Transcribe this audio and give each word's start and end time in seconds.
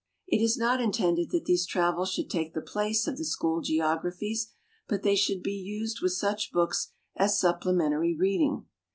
It 0.25 0.41
is 0.43 0.57
not 0.57 0.81
intended 0.81 1.29
that 1.29 1.45
these 1.45 1.67
travels 1.67 2.11
should 2.11 2.27
take 2.27 2.55
the 2.55 2.61
place 2.63 3.05
of 3.05 3.17
the 3.19 3.23
school 3.23 3.61
geographies, 3.61 4.51
but 4.87 5.03
that 5.03 5.03
they 5.03 5.15
should 5.15 5.43
be 5.43 5.53
used 5.53 6.01
with 6.01 6.13
such 6.13 6.51
books 6.51 6.91
as 7.15 7.39
supplementary 7.39 8.15
reading. 8.17 8.65